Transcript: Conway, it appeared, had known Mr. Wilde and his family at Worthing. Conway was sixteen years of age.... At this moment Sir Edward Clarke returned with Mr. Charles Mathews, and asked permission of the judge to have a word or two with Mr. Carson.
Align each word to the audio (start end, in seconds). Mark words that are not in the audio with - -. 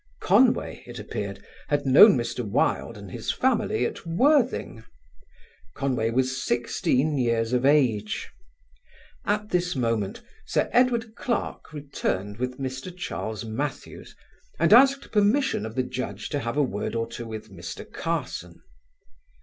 Conway, 0.19 0.81
it 0.87 0.97
appeared, 0.97 1.45
had 1.67 1.85
known 1.85 2.17
Mr. 2.17 2.43
Wilde 2.43 2.97
and 2.97 3.11
his 3.11 3.31
family 3.31 3.85
at 3.85 4.03
Worthing. 4.03 4.83
Conway 5.75 6.09
was 6.09 6.41
sixteen 6.41 7.19
years 7.19 7.53
of 7.53 7.67
age.... 7.67 8.27
At 9.25 9.51
this 9.51 9.75
moment 9.75 10.23
Sir 10.43 10.71
Edward 10.73 11.13
Clarke 11.13 11.71
returned 11.71 12.37
with 12.37 12.57
Mr. 12.57 12.91
Charles 12.97 13.45
Mathews, 13.45 14.15
and 14.57 14.73
asked 14.73 15.11
permission 15.11 15.67
of 15.67 15.75
the 15.75 15.83
judge 15.83 16.29
to 16.29 16.39
have 16.39 16.57
a 16.57 16.63
word 16.63 16.95
or 16.95 17.05
two 17.05 17.27
with 17.27 17.51
Mr. 17.51 17.85
Carson. 17.87 18.59